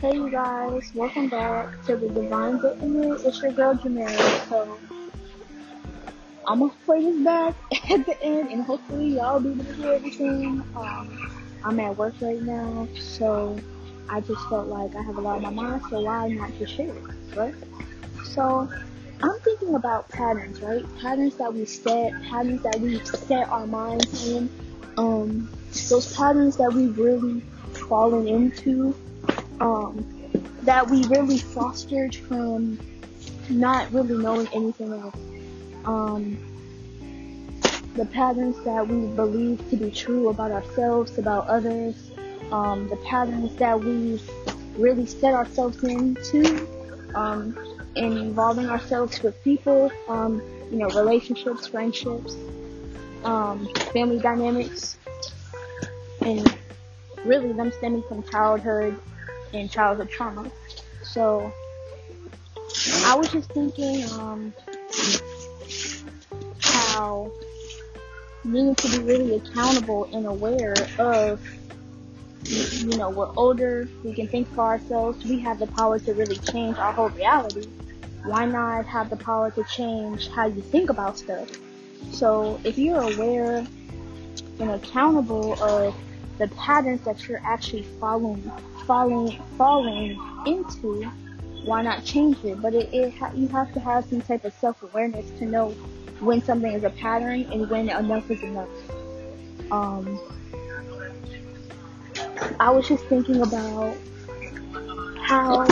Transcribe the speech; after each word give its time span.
Hey 0.00 0.14
you 0.14 0.30
guys, 0.30 0.92
welcome 0.94 1.28
back 1.28 1.84
to 1.84 1.94
the 1.94 2.08
Divine 2.08 2.58
Vitamin. 2.58 3.18
It's 3.22 3.42
your 3.42 3.52
girl 3.52 3.74
Jamera. 3.74 4.48
So 4.48 4.78
I'm 6.48 6.60
gonna 6.60 6.72
play 6.86 7.02
this 7.02 7.22
back 7.22 7.54
at 7.90 8.06
the 8.06 8.16
end, 8.22 8.48
and 8.48 8.62
hopefully 8.62 9.16
y'all 9.16 9.40
be 9.40 9.50
able 9.50 9.62
to 9.62 9.72
hear 9.74 9.92
everything. 9.92 10.64
Um, 10.74 11.30
I'm 11.62 11.78
at 11.80 11.98
work 11.98 12.14
right 12.22 12.40
now, 12.40 12.88
so 12.98 13.60
I 14.08 14.22
just 14.22 14.40
felt 14.48 14.68
like 14.68 14.96
I 14.96 15.02
have 15.02 15.18
a 15.18 15.20
lot 15.20 15.36
on 15.36 15.42
my 15.42 15.50
mind, 15.50 15.82
so 15.90 16.00
why 16.00 16.28
not 16.28 16.50
just 16.58 16.76
share 16.76 16.88
it, 16.88 17.36
right? 17.36 17.54
So 18.24 18.70
I'm 19.22 19.40
thinking 19.40 19.74
about 19.74 20.08
patterns, 20.08 20.62
right? 20.62 20.82
Patterns 21.02 21.36
that 21.36 21.52
we 21.52 21.66
set, 21.66 22.14
patterns 22.22 22.62
that 22.62 22.80
we 22.80 23.04
set 23.04 23.50
our 23.50 23.66
minds 23.66 24.26
in, 24.26 24.48
um, 24.96 25.50
those 25.90 26.16
patterns 26.16 26.56
that 26.56 26.72
we've 26.72 26.96
really 26.96 27.42
fallen 27.86 28.26
into 28.26 28.94
um, 29.60 30.04
that 30.62 30.88
we 30.88 31.06
really 31.06 31.38
fostered 31.38 32.14
from 32.14 32.78
not 33.48 33.90
really 33.92 34.16
knowing 34.16 34.48
anything 34.52 34.92
else. 34.92 35.16
Um, 35.84 36.38
the 37.94 38.06
patterns 38.06 38.56
that 38.64 38.86
we 38.86 39.06
believe 39.14 39.68
to 39.70 39.76
be 39.76 39.90
true 39.90 40.28
about 40.28 40.50
ourselves, 40.50 41.18
about 41.18 41.46
others, 41.48 42.10
um, 42.52 42.88
the 42.88 42.96
patterns 42.96 43.54
that 43.56 43.78
we 43.78 44.20
really 44.76 45.06
set 45.06 45.34
ourselves 45.34 45.82
into, 45.82 46.66
um, 47.14 47.58
in 47.96 48.16
involving 48.16 48.66
ourselves 48.66 49.22
with 49.22 49.42
people, 49.42 49.90
um, 50.08 50.40
you 50.70 50.78
know, 50.78 50.88
relationships, 50.90 51.66
friendships, 51.66 52.36
um, 53.24 53.68
family 53.92 54.18
dynamics, 54.20 54.96
and 56.22 56.56
really 57.24 57.52
them 57.52 57.72
stemming 57.72 58.02
from 58.08 58.22
childhood 58.22 58.98
in 59.52 59.68
childhood 59.68 60.10
trauma. 60.10 60.50
So 61.02 61.52
I 63.04 63.14
was 63.14 63.30
just 63.30 63.50
thinking 63.52 64.04
um, 64.12 64.54
how 66.60 67.30
needing 68.44 68.74
to 68.74 68.88
be 68.90 68.98
really 68.98 69.36
accountable 69.36 70.08
and 70.12 70.26
aware 70.26 70.74
of 70.98 71.40
you 72.44 72.96
know 72.96 73.10
we're 73.10 73.30
older 73.36 73.86
we 74.02 74.14
can 74.14 74.26
think 74.26 74.48
for 74.54 74.62
ourselves 74.62 75.22
we 75.24 75.38
have 75.38 75.58
the 75.58 75.66
power 75.68 75.98
to 75.98 76.14
really 76.14 76.36
change 76.36 76.76
our 76.78 76.92
whole 76.92 77.10
reality 77.10 77.68
why 78.24 78.46
not 78.46 78.86
have 78.86 79.10
the 79.10 79.16
power 79.16 79.50
to 79.50 79.62
change 79.64 80.28
how 80.28 80.46
you 80.46 80.62
think 80.62 80.88
about 80.88 81.18
stuff 81.18 81.48
so 82.10 82.58
if 82.64 82.78
you're 82.78 83.02
aware 83.02 83.66
and 84.58 84.70
accountable 84.70 85.62
of 85.62 85.94
the 86.40 86.48
patterns 86.56 87.02
that 87.02 87.28
you're 87.28 87.40
actually 87.44 87.82
following 88.00 88.50
falling 88.86 89.38
falling 89.58 90.18
into, 90.46 91.04
why 91.64 91.82
not 91.82 92.02
change 92.02 92.42
it? 92.42 92.62
But 92.62 92.72
it, 92.72 92.92
it 92.94 93.14
ha- 93.14 93.30
you 93.34 93.46
have 93.48 93.72
to 93.74 93.80
have 93.80 94.06
some 94.06 94.22
type 94.22 94.46
of 94.46 94.54
self 94.54 94.82
awareness 94.82 95.30
to 95.38 95.44
know 95.44 95.68
when 96.18 96.42
something 96.42 96.72
is 96.72 96.82
a 96.82 96.90
pattern 96.90 97.42
and 97.52 97.68
when 97.68 97.90
enough 97.90 98.30
is 98.30 98.42
enough. 98.42 98.68
Um, 99.70 100.18
I 102.58 102.70
was 102.70 102.88
just 102.88 103.04
thinking 103.04 103.42
about 103.42 103.94
how 105.20 105.66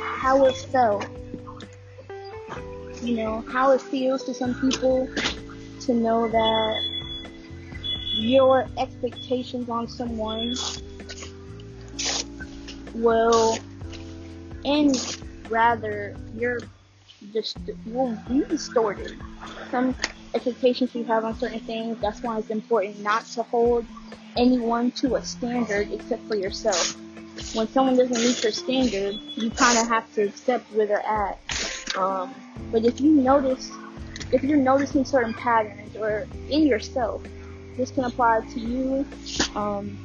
how 0.00 0.44
it 0.46 0.56
felt. 0.56 1.06
You 3.00 3.16
know, 3.16 3.44
how 3.48 3.70
it 3.70 3.80
feels 3.80 4.24
to 4.24 4.34
some 4.34 4.60
people 4.60 5.08
to 5.80 5.94
know 5.94 6.28
that 6.28 6.91
your 8.22 8.66
expectations 8.78 9.68
on 9.68 9.88
someone 9.88 10.54
will 12.94 13.58
end 14.64 15.22
rather 15.48 16.16
you're 16.36 16.60
just 17.32 17.58
will 17.86 18.16
be 18.28 18.44
distorted. 18.44 19.16
Some 19.70 19.94
expectations 20.34 20.94
you 20.94 21.04
have 21.04 21.24
on 21.24 21.36
certain 21.36 21.60
things, 21.60 21.98
that's 22.00 22.22
why 22.22 22.38
it's 22.38 22.50
important 22.50 23.00
not 23.00 23.24
to 23.26 23.42
hold 23.42 23.84
anyone 24.36 24.90
to 24.92 25.16
a 25.16 25.24
standard 25.24 25.90
except 25.92 26.26
for 26.28 26.36
yourself. 26.36 26.96
When 27.54 27.68
someone 27.68 27.96
doesn't 27.96 28.16
meet 28.16 28.42
your 28.42 28.52
standard, 28.52 29.18
you 29.34 29.50
kind 29.50 29.78
of 29.78 29.88
have 29.88 30.12
to 30.14 30.22
accept 30.22 30.72
where 30.72 30.86
they're 30.86 31.06
at. 31.06 31.38
Um, 31.96 32.34
but 32.70 32.84
if 32.84 33.00
you 33.00 33.10
notice, 33.10 33.70
if 34.32 34.42
you're 34.42 34.58
noticing 34.58 35.04
certain 35.04 35.34
patterns 35.34 35.96
or 35.96 36.26
in 36.48 36.66
yourself, 36.66 37.22
this 37.76 37.90
can 37.90 38.04
apply 38.04 38.40
to 38.52 38.60
you. 38.60 39.06
Um, 39.54 39.98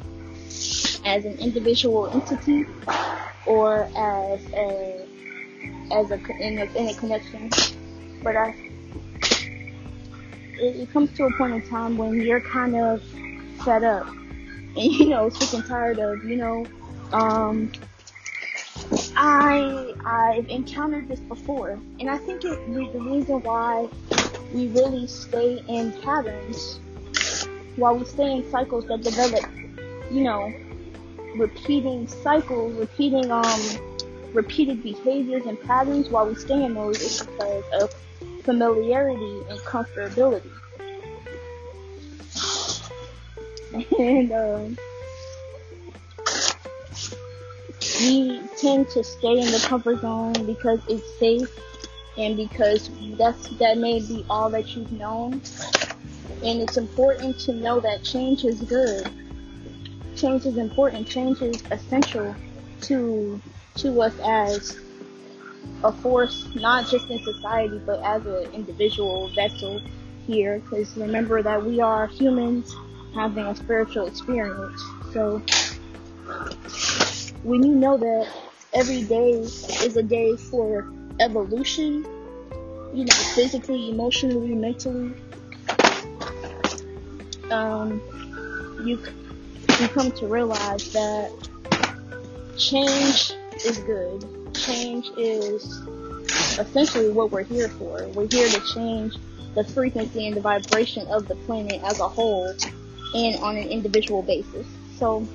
as 1.08 1.24
an 1.26 1.38
individual 1.40 2.08
entity 2.10 2.66
or 3.46 3.90
as 3.96 4.46
a 4.54 5.06
as 5.92 6.12
a 6.12 6.20
in 6.40 6.60
a, 6.60 6.66
in 6.76 6.90
a 6.90 6.94
connection. 6.96 7.50
But 8.22 8.36
I 8.36 8.56
it, 10.60 10.76
it 10.76 10.92
comes 10.92 11.12
to 11.14 11.26
a 11.26 11.34
point 11.38 11.54
in 11.54 11.62
time 11.62 11.98
when 11.98 12.20
you're 12.20 12.42
kind 12.42 12.76
of 12.76 13.02
fed 13.64 13.84
up 13.84 14.08
and 14.76 14.92
you 14.92 15.10
know 15.10 15.30
sick 15.30 15.54
and 15.54 15.66
tired 15.66 16.00
of 16.00 16.24
you 16.26 16.36
know 16.36 16.66
um 17.14 17.72
I 19.16 19.94
I've 20.06 20.50
encountered 20.50 21.08
this 21.08 21.22
before 21.22 21.80
and 22.00 22.10
I 22.10 22.18
think 22.18 22.44
it 22.44 22.94
the 22.94 23.00
reason 23.00 23.42
why 23.44 23.88
we 24.54 24.68
really 24.68 25.08
stay 25.08 25.64
in 25.68 25.94
patterns 26.02 26.80
while 27.78 27.98
we 27.98 28.06
stay 28.06 28.38
in 28.38 28.50
cycles 28.52 28.86
that 28.88 29.02
develop 29.02 29.46
you 30.12 30.24
know 30.24 30.54
repeating 31.36 32.08
cycles, 32.08 32.74
repeating 32.76 33.32
um 33.32 33.62
repeated 34.34 34.84
behaviors 34.84 35.46
and 35.46 35.60
patterns 35.62 36.10
while 36.10 36.28
we 36.28 36.36
stay 36.36 36.64
in 36.64 36.74
those 36.74 37.00
is 37.02 37.22
because 37.22 37.64
of 37.82 37.94
familiarity 38.44 39.44
and 39.50 39.60
comfortability. 39.60 40.52
And 44.00 44.32
um, 44.32 44.78
we 48.00 48.42
tend 48.58 48.90
to 48.90 49.04
stay 49.04 49.40
in 49.40 49.52
the 49.52 49.64
comfort 49.68 50.02
zone 50.02 50.34
because 50.46 50.80
it's 50.88 51.20
safe 51.20 51.50
and 52.18 52.38
because 52.38 52.90
that's 53.18 53.50
that 53.58 53.78
may 53.78 54.00
be 54.00 54.26
all 54.30 54.50
that 54.50 54.76
you've 54.76 54.92
known. 54.92 55.42
And 56.44 56.62
it's 56.62 56.78
important 56.78 57.40
to 57.40 57.54
know 57.54 57.80
that 57.80 58.04
change 58.04 58.46
is 58.46 58.62
good 58.62 59.12
change 60.18 60.46
is 60.46 60.58
important. 60.58 61.08
Change 61.08 61.42
is 61.42 61.64
essential 61.72 62.36
to 62.82 63.42
to 63.76 64.02
us 64.02 64.14
as 64.26 64.78
a 65.84 65.92
force, 65.92 66.50
not 66.56 66.88
just 66.88 67.10
in 67.10 67.20
society, 67.20 67.80
but 67.86 68.02
as 68.04 68.26
an 68.26 68.52
individual 68.54 69.30
vessel 69.36 69.80
here. 70.26 70.60
Because 70.60 70.98
remember 70.98 71.44
that 71.44 71.64
we 71.64 71.80
are 71.80 72.08
humans 72.08 72.76
having 73.14 73.46
a 73.46 73.56
spiritual 73.56 74.08
experience. 74.08 74.84
So 75.14 75.42
when 77.44 77.64
you 77.64 77.76
know 77.76 77.98
that 77.98 78.28
every 78.74 79.04
day 79.04 79.32
is 79.32 79.96
a 79.96 80.04
day 80.04 80.36
for 80.36 80.92
evolution, 81.20 82.04
you 82.94 83.06
know, 83.06 83.16
physically, 83.36 83.92
emotionally, 83.92 84.56
mentally, 84.56 85.14
um, 87.52 88.02
you 88.84 89.00
you 89.80 89.88
come 89.90 90.12
to 90.12 90.28
realize 90.28 90.92
that 90.94 91.32
change 92.58 93.34
is 93.64 93.78
good. 93.80 94.26
Change 94.54 95.10
is 95.18 95.82
essentially 96.58 97.10
what 97.10 97.32
we're 97.32 97.44
here 97.44 97.70
for. 97.70 98.08
We're 98.08 98.28
here 98.28 98.48
to 98.50 98.74
change 98.74 99.16
the 99.56 99.64
frequency 99.64 100.28
and 100.28 100.36
the 100.36 100.42
vibration 100.42 101.08
of 101.08 101.28
the 101.28 101.36
planet 101.36 101.82
as 101.84 102.00
a 102.00 102.08
whole 102.08 102.54
and 103.14 103.36
on 103.38 103.56
an 103.58 103.68
individual 103.68 104.22
basis. 104.22 104.68
So, 104.98 105.28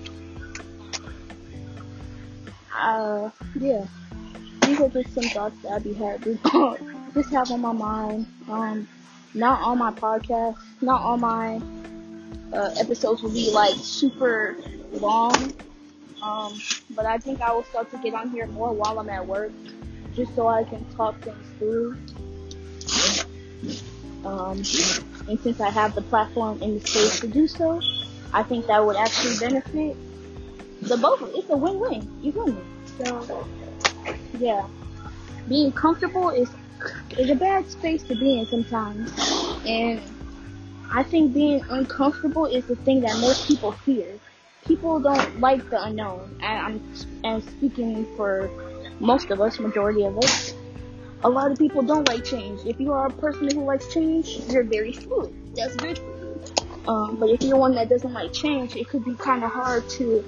uh, 2.77 3.31
yeah, 3.59 3.87
these 4.63 4.81
are 4.81 4.89
just 4.89 5.15
some 5.15 5.25
thoughts 5.25 5.57
that 5.63 5.73
I 5.73 5.79
be 5.79 5.93
having, 5.93 6.39
just 7.15 7.31
have 7.31 7.51
on 7.51 7.61
my 7.61 7.73
mind. 7.73 8.27
Um, 8.49 8.89
not 9.35 9.63
on 9.63 9.79
my 9.79 9.91
podcast, 9.93 10.59
not 10.83 11.01
on 11.01 11.21
my 11.21 11.61
uh, 12.53 12.75
episodes 12.79 13.23
will 13.23 13.31
be 13.31 13.51
like 13.51 13.75
super 13.77 14.57
long. 14.93 15.53
Um, 16.23 16.61
but 16.91 17.05
I 17.05 17.19
think 17.19 17.41
I 17.41 17.53
will 17.53 17.65
start 17.65 17.91
to 17.91 17.99
get 17.99 18.15
on 18.15 18.31
here 18.31 18.47
more 18.47 18.73
while 18.73 18.99
I'm 19.01 19.09
at 19.09 19.27
work, 19.27 19.51
just 20.15 20.35
so 20.37 20.47
I 20.47 20.63
can 20.65 20.85
talk 20.95 21.19
things 21.21 21.47
through. 21.59 21.97
Um, 24.25 24.63
and 25.29 25.41
since 25.41 25.61
I 25.61 25.71
have 25.71 25.95
the 25.95 26.03
platform 26.03 26.63
and 26.63 26.81
the 26.81 26.87
space 26.87 27.21
to 27.21 27.27
do 27.27 27.49
so, 27.49 27.81
I 28.33 28.45
think 28.45 28.67
that 28.67 28.85
would 28.85 28.97
actually 28.97 29.37
benefit 29.39 29.97
the 30.83 30.97
both. 30.97 31.23
Of 31.23 31.31
it's 31.35 31.51
a 31.51 31.57
win-win. 31.57 32.09
You 32.23 32.33
win. 32.33 32.57
So, 32.99 33.49
yeah, 34.39 34.67
being 35.49 35.73
comfortable 35.73 36.31
is 36.31 36.49
is 37.19 37.31
a 37.31 37.35
bad 37.35 37.69
space 37.69 38.03
to 38.05 38.15
be 38.15 38.39
in 38.39 38.47
sometimes, 38.47 39.13
and 39.67 40.01
I 40.95 41.03
think 41.03 41.33
being 41.33 41.63
uncomfortable 41.71 42.45
is 42.45 42.67
the 42.67 42.77
thing 42.77 43.01
that 43.01 43.19
most 43.19 43.49
people 43.49 43.73
fear. 43.73 44.19
people 44.67 45.01
don't 45.01 45.41
like 45.41 45.69
the 45.71 45.83
unknown. 45.83 46.37
And 46.41 46.59
I'm 46.67 46.95
and 47.25 47.43
speaking 47.43 48.07
for 48.17 48.51
most 49.01 49.31
of 49.31 49.41
us, 49.41 49.59
majority 49.59 50.05
of 50.05 50.19
us. 50.19 50.55
A 51.25 51.31
lot 51.31 51.51
of 51.51 51.59
people 51.59 51.83
don't 51.83 52.07
like 52.09 52.25
change. 52.25 52.61
If 52.67 52.79
you 52.79 52.93
are 52.93 53.07
a 53.07 53.11
person 53.11 53.51
who 53.55 53.65
likes 53.65 53.93
change, 53.93 54.39
you're 54.51 54.65
very 54.65 54.93
fluid. 54.93 55.33
That's 55.57 55.77
good. 55.77 55.99
Um, 56.87 57.17
but 57.19 57.31
if 57.31 57.43
you're 57.43 57.57
one 57.57 57.75
that 57.77 57.89
doesn't 57.89 58.13
like 58.13 58.33
change, 58.33 58.77
it 58.77 58.89
could 58.89 59.05
be 59.05 59.15
kind 59.15 59.43
of 59.45 59.51
hard 59.51 59.89
to 59.91 60.23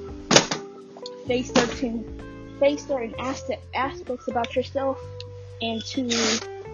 face 1.26 1.52
certain 1.52 2.04
face 2.58 2.86
certain 2.86 3.14
aspects 3.18 4.28
about 4.28 4.54
yourself 4.54 4.98
and 5.60 5.84
to 5.84 6.08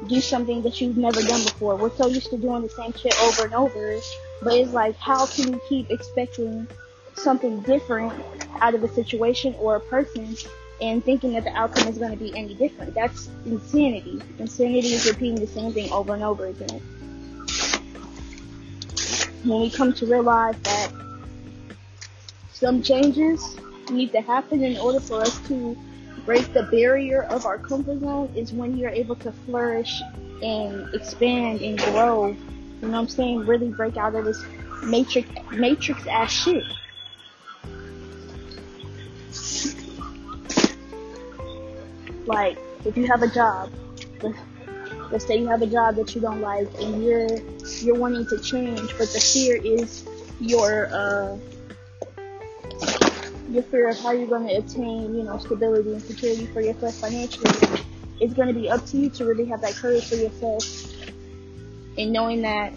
do 0.06 0.20
something 0.20 0.62
that 0.62 0.80
you've 0.80 0.96
never 0.96 1.20
done 1.22 1.42
before. 1.42 1.76
We're 1.76 1.94
so 1.94 2.06
used 2.06 2.30
to 2.30 2.38
doing 2.38 2.62
the 2.62 2.68
same 2.68 2.92
shit 2.92 3.14
over 3.20 3.44
and 3.44 3.54
over, 3.54 3.98
but 4.42 4.54
it's 4.54 4.72
like, 4.72 4.96
how 4.96 5.26
can 5.26 5.52
you 5.52 5.60
keep 5.68 5.90
expecting 5.90 6.66
something 7.14 7.60
different 7.60 8.12
out 8.60 8.74
of 8.74 8.82
a 8.82 8.88
situation 8.88 9.54
or 9.58 9.76
a 9.76 9.80
person 9.80 10.36
and 10.80 11.04
thinking 11.04 11.32
that 11.34 11.44
the 11.44 11.54
outcome 11.54 11.88
is 11.88 11.98
going 11.98 12.10
to 12.10 12.16
be 12.16 12.36
any 12.36 12.54
different? 12.54 12.94
That's 12.94 13.28
insanity. 13.44 14.20
Insanity 14.38 14.94
is 14.94 15.06
repeating 15.06 15.40
the 15.40 15.46
same 15.46 15.72
thing 15.72 15.90
over 15.92 16.14
and 16.14 16.22
over 16.22 16.46
again. 16.46 16.80
When 19.44 19.60
we 19.60 19.70
come 19.70 19.92
to 19.94 20.06
realize 20.06 20.58
that 20.62 20.92
some 22.52 22.82
changes 22.82 23.56
need 23.90 24.12
to 24.12 24.20
happen 24.20 24.62
in 24.62 24.76
order 24.78 25.00
for 25.00 25.20
us 25.22 25.38
to 25.48 25.76
break 26.30 26.52
the 26.52 26.62
barrier 26.62 27.24
of 27.24 27.44
our 27.44 27.58
comfort 27.58 27.98
zone 27.98 28.32
is 28.36 28.52
when 28.52 28.76
you're 28.76 28.90
able 28.90 29.16
to 29.16 29.32
flourish 29.32 30.00
and 30.44 30.88
expand 30.94 31.60
and 31.60 31.76
grow. 31.76 32.28
You 32.28 32.36
know 32.82 32.90
what 32.90 32.98
I'm 32.98 33.08
saying? 33.08 33.46
Really 33.46 33.70
break 33.70 33.96
out 33.96 34.14
of 34.14 34.24
this 34.24 34.40
matrix 34.84 35.28
matrix 35.50 36.06
ass 36.06 36.30
shit. 36.30 36.62
Like, 42.26 42.56
if 42.84 42.96
you 42.96 43.08
have 43.08 43.24
a 43.24 43.28
job, 43.28 43.72
let's 45.10 45.26
say 45.26 45.36
you 45.36 45.48
have 45.48 45.62
a 45.62 45.66
job 45.66 45.96
that 45.96 46.14
you 46.14 46.20
don't 46.20 46.40
like 46.40 46.68
and 46.80 47.02
you're 47.02 47.40
you're 47.80 47.96
wanting 47.98 48.24
to 48.28 48.38
change, 48.38 48.88
but 48.96 49.08
the 49.12 49.18
fear 49.18 49.56
is 49.56 50.06
your 50.38 50.86
uh 50.92 51.36
your 53.50 53.62
fear 53.64 53.88
of 53.88 53.98
how 54.00 54.12
you're 54.12 54.28
going 54.28 54.46
to 54.46 54.54
attain, 54.54 55.14
you 55.14 55.22
know, 55.22 55.38
stability 55.38 55.92
and 55.92 56.02
security 56.02 56.46
for 56.46 56.60
yourself 56.60 56.94
financially, 56.94 57.50
it's 58.20 58.34
going 58.34 58.48
to 58.48 58.54
be 58.54 58.70
up 58.70 58.84
to 58.86 58.96
you 58.96 59.10
to 59.10 59.24
really 59.24 59.46
have 59.46 59.60
that 59.62 59.74
courage 59.74 60.08
for 60.08 60.14
yourself 60.14 60.64
and 61.98 62.12
knowing 62.12 62.42
that 62.42 62.72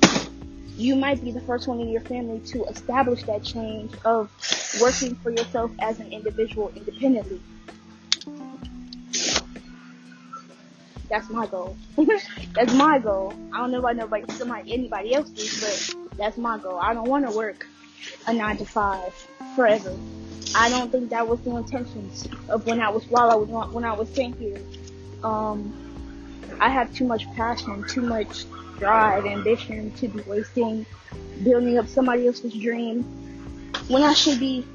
you 0.75 0.95
might 0.95 1.23
be 1.23 1.31
the 1.31 1.41
first 1.41 1.67
one 1.67 1.79
in 1.79 1.89
your 1.89 2.01
family 2.01 2.39
to 2.39 2.65
establish 2.65 3.23
that 3.23 3.43
change 3.43 3.93
of 4.05 4.31
working 4.81 5.15
for 5.15 5.29
yourself 5.29 5.71
as 5.79 5.99
an 5.99 6.11
individual 6.11 6.71
independently. 6.75 7.39
That's 11.09 11.29
my 11.29 11.45
goal. 11.45 11.77
that's 12.53 12.73
my 12.73 12.97
goal. 12.97 13.33
I 13.53 13.57
don't 13.57 13.71
know 13.71 13.79
about 13.79 13.97
nobody, 13.97 14.25
somebody, 14.33 14.73
anybody 14.73 15.13
else's, 15.13 15.61
but 15.61 16.17
that's 16.17 16.37
my 16.37 16.57
goal. 16.57 16.79
I 16.79 16.95
don't 16.95 17.07
want 17.07 17.29
to 17.29 17.37
work 17.37 17.67
a 18.25 18.33
nine 18.33 18.57
to 18.57 18.65
five 18.65 19.13
forever. 19.55 19.95
I 20.55 20.69
don't 20.69 20.91
think 20.91 21.09
that 21.09 21.27
was 21.27 21.39
the 21.41 21.55
intentions 21.55 22.27
of 22.49 22.65
when 22.65 22.79
I 22.79 22.89
was 22.89 23.05
while 23.07 23.31
I 23.31 23.35
was 23.35 23.73
when 23.73 23.83
I 23.83 23.93
was 23.93 24.09
sent 24.09 24.37
here. 24.37 24.59
Um, 25.23 25.73
I 26.59 26.69
have 26.69 26.93
too 26.93 27.05
much 27.05 27.25
passion, 27.33 27.83
too 27.87 28.01
much 28.01 28.45
drive, 28.77 29.25
ambition 29.25 29.91
to 29.93 30.07
be 30.07 30.21
wasting 30.21 30.85
building 31.43 31.77
up 31.77 31.87
somebody 31.87 32.27
else's 32.27 32.53
dream 32.53 33.03
when 33.87 34.03
I 34.03 34.13
should 34.13 34.39
be 34.39 34.65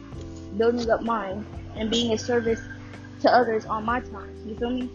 building 0.57 0.91
up 0.91 1.03
mine 1.03 1.45
and 1.77 1.91
being 1.91 2.13
a 2.13 2.19
service 2.19 2.61
to 3.21 3.31
others 3.31 3.65
on 3.67 3.85
my 3.85 4.01
time. 4.01 4.35
You 4.47 4.57
feel 4.57 4.71
me? 4.71 4.91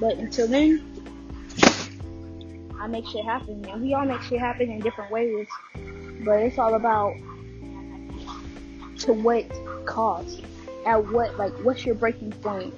But 0.00 0.16
until 0.16 0.46
then, 0.46 0.84
I 2.78 2.86
make 2.86 3.06
shit 3.06 3.24
happen, 3.24 3.64
and 3.66 3.82
we 3.82 3.94
all 3.94 4.04
make 4.04 4.20
shit 4.22 4.38
happen 4.38 4.70
in 4.70 4.80
different 4.80 5.10
ways. 5.10 5.46
But 6.24 6.40
it's 6.40 6.58
all 6.58 6.74
about 6.74 7.14
to 9.00 9.12
what 9.12 9.46
cost? 9.86 10.42
At 10.84 11.06
what, 11.12 11.36
like, 11.36 11.52
what's 11.64 11.84
your 11.84 11.94
breaking 11.94 12.32
point? 12.32 12.74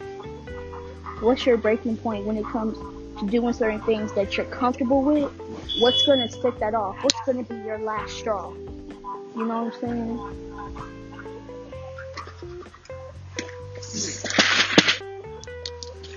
What's 1.21 1.45
your 1.45 1.57
breaking 1.57 1.97
point 1.99 2.25
when 2.25 2.37
it 2.37 2.47
comes 2.47 2.79
to 3.21 3.27
doing 3.27 3.53
certain 3.53 3.81
things 3.83 4.13
that 4.15 4.37
you're 4.37 4.47
comfortable 4.47 5.03
with? 5.03 5.31
What's 5.81 6.07
gonna 6.07 6.31
set 6.31 6.59
that 6.61 6.75
off? 6.75 6.97
What's 7.03 7.21
gonna 7.27 7.43
be 7.43 7.57
your 7.57 7.79
last 7.79 8.17
straw? 8.17 8.53
You 8.53 9.45
know 9.45 9.65
what 9.65 9.75
I'm 9.75 9.81
saying? 9.81 10.49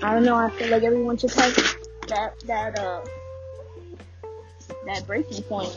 I 0.02 0.14
don't 0.14 0.24
know. 0.24 0.36
I 0.36 0.50
feel 0.50 0.68
like 0.68 0.82
everyone 0.82 1.16
should 1.16 1.32
have 1.32 1.54
that 2.08 2.34
that 2.46 2.78
uh 2.78 3.04
that 4.86 5.06
breaking 5.06 5.42
point. 5.44 5.76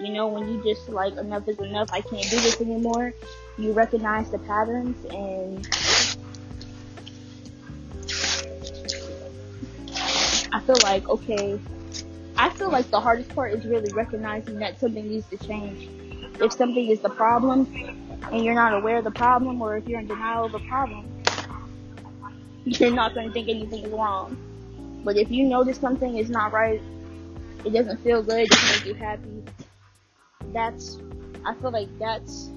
You 0.00 0.12
know, 0.12 0.28
when 0.28 0.48
you 0.48 0.62
just 0.62 0.88
like 0.88 1.16
enough 1.16 1.46
is 1.48 1.58
enough. 1.58 1.90
I 1.92 2.00
can't 2.00 2.28
do 2.28 2.36
this 2.40 2.60
anymore 2.60 3.12
you 3.58 3.72
recognize 3.72 4.30
the 4.30 4.38
patterns 4.38 4.96
and 5.10 5.68
I 10.52 10.60
feel 10.60 10.76
like 10.82 11.08
okay 11.08 11.58
I 12.36 12.50
feel 12.50 12.70
like 12.70 12.90
the 12.90 13.00
hardest 13.00 13.34
part 13.34 13.52
is 13.52 13.64
really 13.64 13.92
recognizing 13.92 14.58
that 14.58 14.80
something 14.80 15.08
needs 15.08 15.28
to 15.28 15.36
change. 15.36 15.88
If 16.40 16.52
something 16.52 16.88
is 16.88 17.00
the 17.00 17.10
problem 17.10 17.72
and 18.32 18.44
you're 18.44 18.54
not 18.54 18.74
aware 18.74 18.96
of 18.96 19.04
the 19.04 19.10
problem 19.10 19.60
or 19.60 19.76
if 19.76 19.86
you're 19.86 20.00
in 20.00 20.08
denial 20.08 20.46
of 20.46 20.54
a 20.54 20.58
problem, 20.60 21.08
you're 22.64 22.90
not 22.90 23.14
to 23.14 23.30
think 23.30 23.48
anything 23.48 23.84
is 23.84 23.92
wrong. 23.92 24.36
But 25.04 25.16
if 25.16 25.30
you 25.30 25.44
notice 25.44 25.78
something 25.78 26.16
is 26.16 26.30
not 26.30 26.52
right, 26.52 26.80
it 27.64 27.72
doesn't 27.72 28.02
feel 28.02 28.22
good, 28.22 28.40
it 28.40 28.50
doesn't 28.50 28.78
make 28.78 28.86
you 28.86 28.94
happy, 28.94 29.44
that's, 30.52 30.98
I 31.44 31.54
feel 31.54 31.70
like 31.70 31.88
that's 31.98 32.50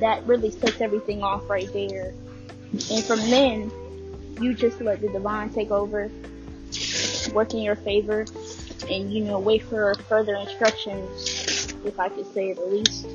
that 0.00 0.24
really 0.26 0.50
sets 0.50 0.80
everything 0.80 1.22
off 1.22 1.48
right 1.48 1.72
there. 1.72 2.12
And 2.90 3.04
from 3.04 3.20
then, 3.30 3.70
you 4.40 4.54
just 4.54 4.80
let 4.80 5.00
the 5.00 5.08
divine 5.08 5.50
take 5.50 5.70
over, 5.70 6.10
work 7.32 7.54
in 7.54 7.60
your 7.60 7.76
favor, 7.76 8.26
and 8.88 9.12
you 9.12 9.24
know, 9.24 9.38
wait 9.38 9.62
for 9.62 9.94
further 10.08 10.34
instructions, 10.34 11.74
if 11.84 11.98
I 11.98 12.08
could 12.08 12.32
say 12.34 12.50
at 12.50 12.70
least. 12.70 13.06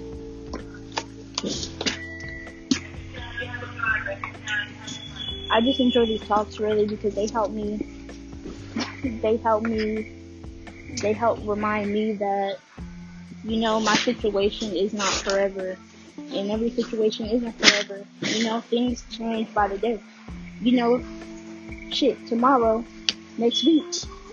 I 5.52 5.62
just 5.62 5.80
enjoy 5.80 6.06
these 6.06 6.22
talks 6.22 6.60
really 6.60 6.86
because 6.86 7.16
they 7.16 7.28
help 7.28 7.52
me. 7.52 7.86
they 9.04 9.38
help 9.38 9.64
me. 9.64 10.16
They 11.02 11.14
help 11.14 11.40
remind 11.44 11.92
me 11.92 12.14
that, 12.14 12.58
you 13.44 13.58
know, 13.58 13.80
my 13.80 13.96
situation 13.96 14.76
is 14.76 14.94
not 14.94 15.12
forever 15.12 15.78
and 16.34 16.52
every 16.52 16.70
situation 16.72 17.28
isn't 17.28 17.52
forever. 17.60 18.06
You 18.22 18.46
know, 18.46 18.62
things 18.62 19.04
change 19.12 19.54
by 19.54 19.68
the 19.68 19.78
day. 19.78 20.02
You 20.62 20.74
know, 20.74 21.04
shit, 21.92 22.28
tomorrow, 22.28 22.84
next 23.38 23.66
week, 23.66 23.86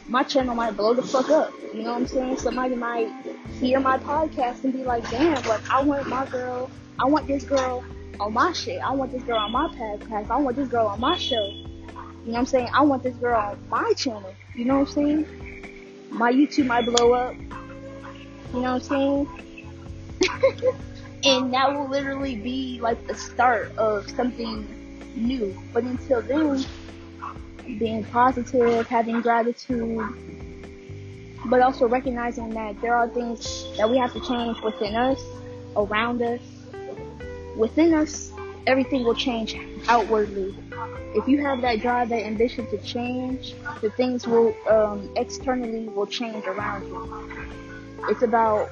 my 0.09 0.23
channel 0.23 0.55
might 0.55 0.77
blow 0.77 0.95
the 0.95 1.03
fuck 1.03 1.31
up. 1.31 1.53
You 1.75 1.83
know 1.83 1.93
what 1.93 2.03
I'm 2.03 2.07
saying? 2.07 2.39
Somebody 2.39 2.75
might 2.75 3.11
hear 3.61 3.81
my 3.81 3.99
podcast 3.99 4.65
and 4.65 4.73
be 4.73 4.85
like, 4.85 5.09
damn, 5.11 5.43
like, 5.45 5.69
I 5.71 5.83
want 5.83 6.09
my 6.09 6.27
girl, 6.27 6.71
I 6.99 7.07
want 7.07 7.27
this 7.27 7.45
girl 7.45 7.85
on 8.21 8.33
my 8.33 8.53
shit. 8.53 8.81
I 8.81 8.93
want 8.93 9.13
this 9.13 9.23
girl 9.23 9.39
on 9.39 9.53
my 9.53 9.69
podcast. 9.69 10.31
I 10.31 10.37
want 10.37 10.57
this 10.57 10.69
girl 10.69 10.87
on 10.87 11.01
my 11.01 11.17
show. 11.17 11.45
You 11.45 12.33
know 12.33 12.33
what 12.33 12.39
I'm 12.39 12.47
saying? 12.47 12.69
I 12.73 12.83
want 12.83 13.03
this 13.03 13.17
girl 13.17 13.39
on 13.39 13.59
my 13.69 13.93
channel. 13.95 14.35
You 14.55 14.65
know 14.65 14.81
what 14.81 14.89
I'm 14.89 14.95
saying? 14.95 16.09
My 16.11 16.33
YouTube 16.33 16.67
might 16.67 16.87
blow 16.87 17.13
up. 17.13 17.35
You 18.55 18.61
know 18.61 18.75
what 18.75 18.91
I'm 18.91 19.29
saying? 19.29 19.29
and 21.27 21.53
that 21.53 21.75
will 21.75 21.89
literally 21.89 22.37
be 22.37 22.79
like 22.81 23.05
the 23.09 23.15
start 23.15 23.77
of 23.77 24.09
something 24.11 24.65
new. 25.17 25.57
But 25.73 25.83
until 25.83 26.23
then, 26.23 26.65
being 27.79 28.05
positive, 28.05 28.87
having 28.87 29.23
gratitude, 29.23 30.07
but 31.47 31.61
also 31.61 31.89
recognizing 31.89 32.51
that 32.51 32.81
there 32.81 32.95
are 32.95 33.09
things 33.09 33.67
that 33.77 33.91
we 33.91 33.99
have 33.99 34.13
to 34.13 34.21
change 34.21 34.61
within 34.61 34.95
us, 34.95 35.21
around 35.77 36.23
us. 36.23 36.41
Within 37.57 37.93
us, 37.93 38.31
everything 38.69 39.03
will 39.03 39.15
change 39.15 39.57
outwardly. 39.89 40.55
If 41.17 41.27
you 41.27 41.43
have 41.43 41.61
that 41.63 41.81
drive, 41.81 42.11
that 42.11 42.25
ambition 42.25 42.69
to 42.69 42.79
change, 42.79 43.57
the 43.81 43.91
things 43.91 44.29
will 44.29 44.55
um, 44.69 45.11
externally 45.17 45.89
will 45.89 46.07
change 46.07 46.47
around 46.47 46.87
you. 46.87 48.07
It's 48.09 48.23
about 48.23 48.71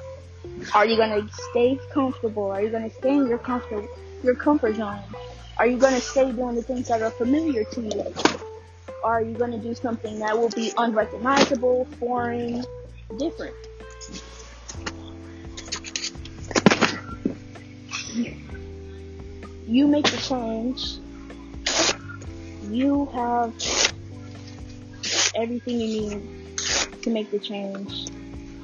are 0.73 0.85
you 0.85 0.97
gonna 0.97 1.27
stay 1.51 1.79
comfortable? 1.93 2.51
Are 2.51 2.61
you 2.61 2.69
gonna 2.69 2.89
stay 2.89 3.15
in 3.15 3.27
your 3.27 3.37
comfort 3.37 3.85
your 4.23 4.35
comfort 4.35 4.75
zone? 4.75 5.01
Are 5.57 5.67
you 5.67 5.77
gonna 5.77 6.01
stay 6.01 6.31
doing 6.31 6.55
the 6.55 6.63
things 6.63 6.87
that 6.87 7.01
are 7.01 7.11
familiar 7.11 7.63
to 7.63 7.81
you? 7.81 8.13
Are 9.03 9.21
you 9.21 9.35
gonna 9.35 9.59
do 9.59 9.75
something 9.75 10.19
that 10.19 10.37
will 10.37 10.49
be 10.49 10.71
unrecognizable, 10.77 11.85
foreign, 11.99 12.65
different? 13.17 13.55
you 19.67 19.87
make 19.87 20.05
the 20.05 20.17
change. 20.17 20.99
You 22.71 23.07
have 23.13 23.53
everything 25.35 25.79
you 25.79 25.87
need 25.87 26.57
to 27.01 27.09
make 27.09 27.29
the 27.31 27.39
change. 27.39 28.09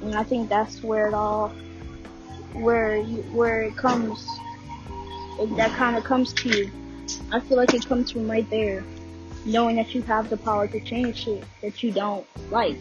And 0.02 0.14
I 0.14 0.22
think 0.24 0.48
that's 0.48 0.82
where 0.82 1.08
it 1.08 1.14
all, 1.14 1.52
where 2.54 2.96
you, 2.96 3.22
where 3.32 3.62
it 3.62 3.76
comes, 3.76 4.26
it, 5.38 5.54
that 5.56 5.70
kind 5.76 5.96
of 5.96 6.04
comes 6.04 6.32
to 6.34 6.48
you. 6.48 6.70
I 7.30 7.40
feel 7.40 7.56
like 7.56 7.74
it 7.74 7.86
comes 7.86 8.10
from 8.10 8.30
right 8.30 8.48
there, 8.50 8.84
knowing 9.44 9.76
that 9.76 9.94
you 9.94 10.02
have 10.02 10.30
the 10.30 10.36
power 10.36 10.66
to 10.68 10.80
change 10.80 11.24
shit 11.24 11.44
that 11.60 11.82
you 11.82 11.92
don't 11.92 12.26
like. 12.50 12.76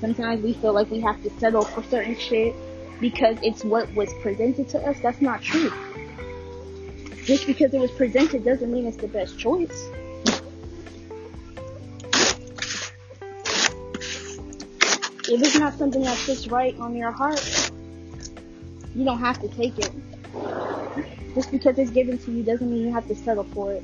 Sometimes 0.00 0.42
we 0.42 0.54
feel 0.54 0.72
like 0.72 0.90
we 0.90 1.00
have 1.00 1.22
to 1.22 1.30
settle 1.38 1.64
for 1.64 1.82
certain 1.84 2.16
shit 2.16 2.54
because 3.00 3.36
it's 3.42 3.64
what 3.64 3.92
was 3.94 4.12
presented 4.20 4.68
to 4.70 4.78
us. 4.86 4.98
That's 5.00 5.20
not 5.20 5.42
true. 5.42 5.72
Just 7.24 7.46
because 7.46 7.72
it 7.72 7.80
was 7.80 7.90
presented 7.90 8.44
doesn't 8.44 8.70
mean 8.70 8.86
it's 8.86 8.98
the 8.98 9.08
best 9.08 9.38
choice. 9.38 9.88
If 15.26 15.42
it's 15.42 15.58
not 15.58 15.72
something 15.78 16.02
that 16.02 16.18
sits 16.18 16.48
right 16.48 16.78
on 16.78 16.94
your 16.94 17.10
heart, 17.10 17.72
you 18.94 19.04
don't 19.04 19.18
have 19.18 19.40
to 19.40 19.48
take 19.48 19.78
it. 19.78 19.90
Just 21.34 21.50
because 21.50 21.78
it's 21.78 21.90
given 21.90 22.16
to 22.18 22.30
you 22.30 22.44
doesn't 22.44 22.70
mean 22.70 22.82
you 22.86 22.92
have 22.92 23.08
to 23.08 23.14
settle 23.14 23.44
for 23.44 23.72
it. 23.72 23.82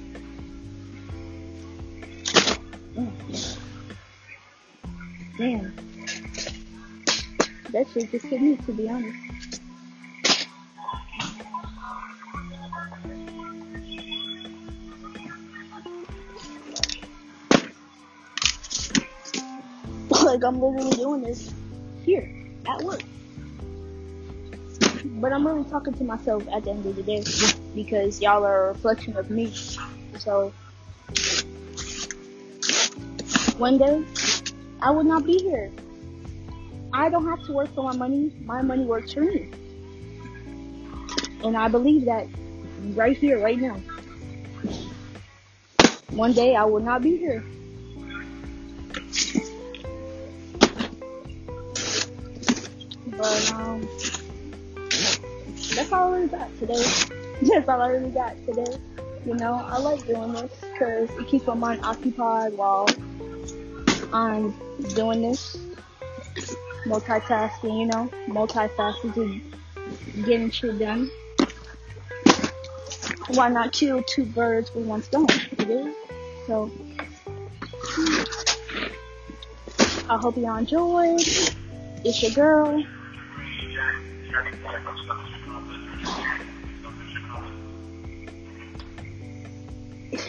Damn. 5.37 5.75
That 7.71 7.87
shit 7.93 8.11
just 8.11 8.27
hit 8.27 8.41
me, 8.43 8.57
to 8.57 8.73
be 8.73 8.89
honest. 8.89 9.17
like 20.25 20.45
I'm 20.45 20.61
literally 20.61 20.91
doing 20.97 21.23
this 21.23 21.53
here 22.05 22.31
at 22.69 22.83
work. 22.83 23.03
But 25.21 25.35
I'm 25.35 25.47
really 25.47 25.69
talking 25.69 25.93
to 25.95 26.05
myself 26.05 26.43
at 26.51 26.65
the 26.65 26.71
end 26.71 26.87
of 26.87 26.97
the 26.97 27.03
day 27.03 27.23
because 27.75 28.23
y'all 28.23 28.43
are 28.43 28.65
a 28.65 28.69
reflection 28.69 29.17
of 29.19 29.31
me. 29.31 29.53
So 30.19 30.51
one 33.59 33.77
day 33.77 34.03
I 34.81 34.91
would 34.91 35.05
not 35.05 35.27
be 35.27 35.37
here. 35.39 35.71
I 36.95 37.11
don't 37.11 37.27
have 37.27 37.45
to 37.45 37.53
work 37.53 37.69
for 37.75 37.85
my 37.85 37.95
money. 37.95 38.33
My 38.47 38.63
money 38.63 38.85
works 38.85 39.13
for 39.13 39.21
me. 39.21 39.51
And 41.45 41.55
I 41.55 41.69
believe 41.69 42.07
that 42.07 42.27
right 42.95 43.17
here, 43.17 43.39
right 43.41 43.59
now. 43.59 43.77
One 46.11 46.33
day 46.33 46.57
I 46.57 46.65
will 46.65 46.81
not 46.81 47.03
be 47.03 47.19
here. 47.19 47.45
But 53.07 53.51
um, 53.53 53.89
that's 55.75 55.93
all 55.93 56.13
I 56.13 56.17
really 56.17 56.29
got 56.29 56.59
today. 56.59 56.85
That's 57.43 57.69
all 57.69 57.81
I 57.81 57.89
really 57.89 58.11
got 58.11 58.35
today. 58.47 58.77
You 59.25 59.35
know, 59.35 59.55
I 59.55 59.79
like 59.79 60.07
doing 60.07 60.33
this 60.33 60.53
because 60.61 61.11
it 61.11 61.29
keeps 61.29 61.47
my 61.47 61.55
mind 61.55 61.81
occupied 61.83 62.53
while 62.55 62.87
I'm 64.13 64.55
doing 64.95 65.23
this. 65.23 65.57
Multitasking, 66.85 67.79
you 67.79 67.87
know, 67.87 68.11
multifaceted, 68.29 69.43
getting 70.25 70.51
shit 70.51 70.79
done. 70.79 71.11
Why 73.29 73.49
not 73.49 73.73
kill 73.73 74.03
two 74.03 74.27
birds 74.27 74.75
with 74.75 74.87
one 74.87 75.03
stone? 75.03 75.29
So, 76.47 76.71
I 80.09 80.19
hope 80.21 80.37
y'all 80.37 80.57
enjoyed. 80.57 81.21
It's 82.05 82.23
your 82.23 82.33
girl. 82.33 82.85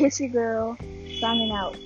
Your 0.02 0.30
girl 0.30 0.78
signing 1.20 1.52
out. 1.52 1.78